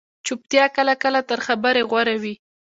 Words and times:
چُپتیا 0.25 0.65
کله 0.75 0.93
کله 1.03 1.21
تر 1.29 1.39
خبرې 1.47 1.81
غوره 1.89 2.15
وي 2.21 2.33